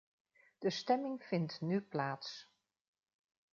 [0.59, 2.49] De stemming vindt nu plaats.